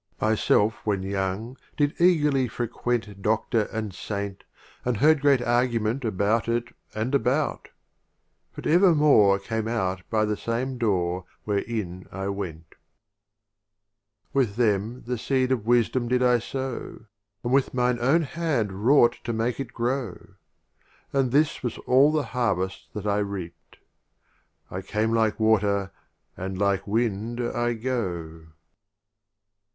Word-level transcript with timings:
ii 0.23 0.29
RU 0.29 0.29
ofOmar 0.29 0.29
M 0.29 0.29
y 0.31 0.35
self 0.35 0.73
when 0.83 1.03
young 1.03 1.57
did 1.77 2.01
eagerly 2.01 2.47
Khayyam 2.47 2.51
frequent 2.51 3.21
Doftor 3.21 3.65
and 3.71 3.93
Saint, 3.93 4.43
and 4.83 4.97
heard 4.97 5.21
great 5.21 5.43
argument 5.43 6.03
About 6.03 6.47
it 6.49 6.73
and 6.95 7.13
about: 7.13 7.67
but 8.55 8.65
ever 8.65 8.95
more 8.95 9.37
Came 9.37 9.67
out 9.67 10.01
by 10.09 10.25
the 10.25 10.35
same 10.35 10.79
door 10.79 11.25
where 11.43 11.59
in 11.59 12.07
I 12.11 12.29
went. 12.29 12.73
XXVIII. 12.73 14.27
With 14.33 14.55
them 14.55 15.03
the 15.05 15.19
seed 15.19 15.51
of 15.51 15.67
Wisdom 15.67 16.07
did 16.07 16.23
I 16.23 16.39
sow, 16.39 17.05
And 17.43 17.53
with 17.53 17.75
mine 17.75 17.99
own 17.99 18.23
hand 18.23 18.71
wrought 18.83 19.19
to 19.25 19.33
make 19.33 19.59
it 19.59 19.71
grow; 19.71 20.29
And 21.13 21.29
this 21.31 21.61
was 21.61 21.77
all 21.85 22.11
the 22.11 22.23
Harvest 22.33 22.89
that 22.95 23.05
I 23.05 23.19
reap'd 23.19 23.77
—"I 24.71 24.81
came 24.81 25.11
like 25.13 25.39
Water, 25.39 25.91
and 26.35 26.57
like 26.57 26.87
Wind 26.87 27.39
I 27.39 27.73
go." 27.73 28.47